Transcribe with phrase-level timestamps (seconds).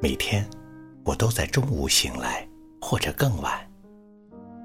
[0.00, 0.48] 每天，
[1.04, 2.48] 我都在中午醒来，
[2.80, 3.68] 或者更晚，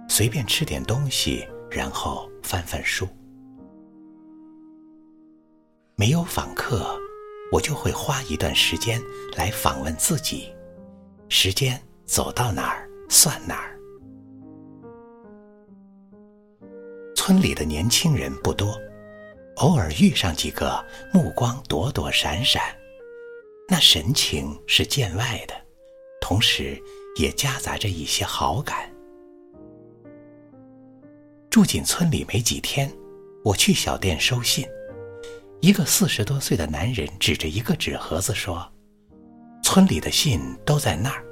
[0.08, 3.08] 随便吃点东西，然后翻翻书。
[5.96, 6.96] 没有访客，
[7.52, 9.02] 我就会花一段时间
[9.36, 10.54] 来访问自己。
[11.30, 13.76] 时间走到哪儿算哪儿。
[17.16, 18.80] 村里的年轻人不多，
[19.56, 22.62] 偶尔遇上几个，目光躲躲闪闪。
[23.68, 25.56] 那神情是见外的，
[26.22, 26.82] 同时
[27.18, 28.92] 也夹杂着一些好感。
[31.50, 32.92] 住进村里没几天，
[33.44, 34.66] 我去小店收信，
[35.62, 38.72] 一个四十多岁的男人指着一个纸盒子说
[39.64, 41.24] ：“村里的信都在那儿。”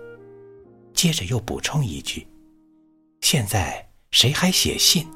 [0.93, 2.27] 接着又补充一句
[3.21, 5.07] ：“现在谁还写信？”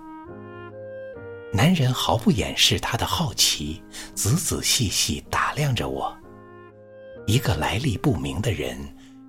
[1.53, 3.81] 男人毫不掩饰他的好奇，
[4.15, 6.15] 仔仔细细打量着我。
[7.27, 8.77] 一个来历不明的人，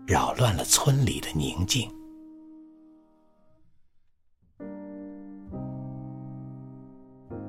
[0.06, 1.90] 扰乱了村里的宁静。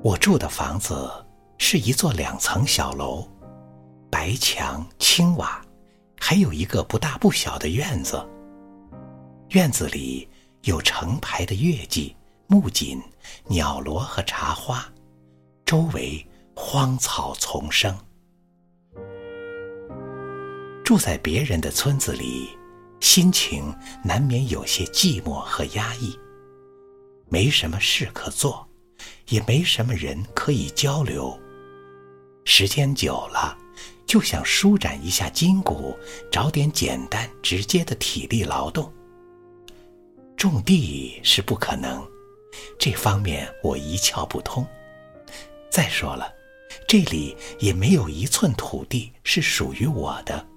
[0.02, 1.12] 我住的房子
[1.58, 3.28] 是一座两层小楼，
[4.10, 5.62] 白墙青瓦，
[6.18, 8.26] 还有一个不大不小的院子。
[9.50, 10.30] 院子里
[10.62, 12.16] 有成排的月季、
[12.48, 13.02] 木槿、
[13.48, 14.86] 鸟罗和茶花，
[15.66, 17.94] 周围荒草丛生。
[20.88, 22.48] 住在别人的村子里，
[23.02, 26.18] 心情难免有些寂寞和压抑。
[27.28, 28.66] 没什么事可做，
[29.28, 31.38] 也没什么人可以交流。
[32.46, 33.58] 时间久了，
[34.06, 35.94] 就想舒展一下筋骨，
[36.32, 38.90] 找点简单直接的体力劳动。
[40.38, 42.02] 种地是不可能，
[42.80, 44.66] 这方面我一窍不通。
[45.70, 46.32] 再说了，
[46.88, 50.48] 这里也没有一寸土地是属于我的。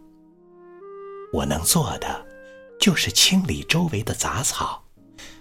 [1.33, 2.27] 我能做的，
[2.81, 4.83] 就是清理周围的杂草，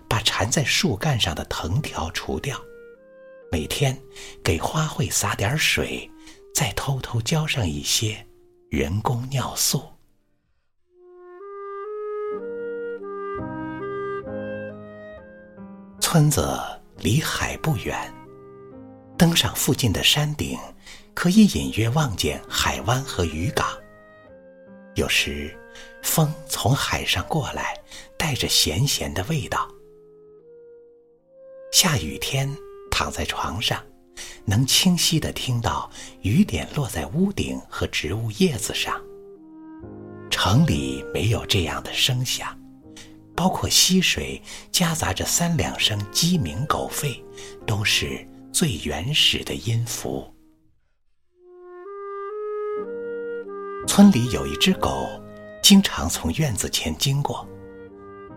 [0.07, 2.59] 把缠在树干上的藤条除掉，
[3.51, 3.99] 每天
[4.43, 6.09] 给花卉洒点水，
[6.53, 8.23] 再偷偷浇上一些
[8.69, 9.83] 人工尿素。
[15.99, 16.59] 村子
[16.97, 18.13] 离海不远，
[19.17, 20.57] 登上附近的山顶，
[21.15, 23.65] 可以隐约望见海湾和渔港。
[24.93, 25.58] 有时。
[26.03, 27.77] 风从海上过来，
[28.17, 29.69] 带着咸咸的味道。
[31.71, 32.49] 下雨天
[32.89, 33.83] 躺在床上，
[34.43, 35.89] 能清晰的听到
[36.21, 38.99] 雨点落在屋顶和植物叶子上。
[40.31, 42.57] 城里没有这样的声响，
[43.35, 47.21] 包括溪水夹杂着三两声鸡鸣狗吠，
[47.67, 50.33] 都是最原始的音符。
[53.87, 55.07] 村里有一只狗。
[55.69, 57.47] 经常从院子前经过，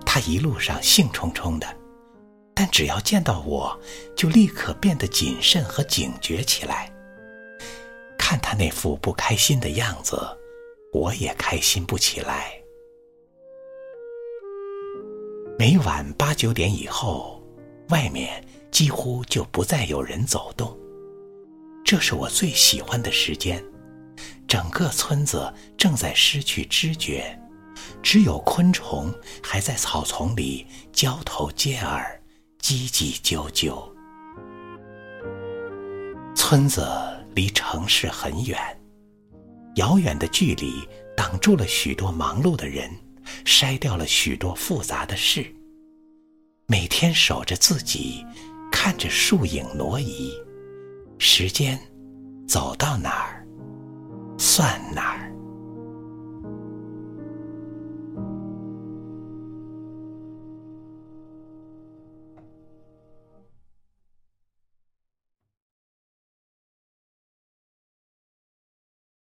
[0.05, 1.67] 他一路上兴冲冲的，
[2.55, 3.75] 但只要见到我，
[4.15, 6.93] 就立刻变得谨慎和警觉起来。
[8.19, 10.21] 看他那副不开心的样子，
[10.93, 12.53] 我也开心不起来。
[15.59, 17.43] 每晚八九点以后，
[17.89, 20.79] 外面几乎就不再有人走动，
[21.83, 23.65] 这是我最喜欢的时间。
[24.53, 27.41] 整个村子正在失去知觉，
[28.03, 29.11] 只有昆虫
[29.43, 32.21] 还在草丛里交头接耳、
[32.61, 33.83] 叽叽啾啾。
[36.37, 36.87] 村子
[37.35, 38.59] 离城市很远，
[39.77, 40.87] 遥远的距离
[41.17, 42.91] 挡住了许多忙碌的人，
[43.47, 45.47] 筛掉了许多复杂的事。
[46.67, 48.23] 每天守着自己，
[48.71, 50.31] 看着树影挪移，
[51.17, 51.81] 时间
[52.47, 53.32] 走到哪儿？
[54.55, 55.22] 算哪儿？